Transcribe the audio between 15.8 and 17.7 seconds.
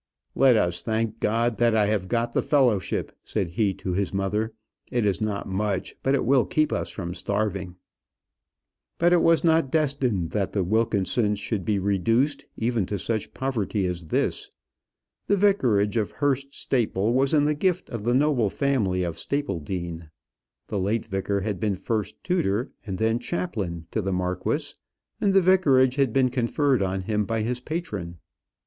of Hurst Staple was in the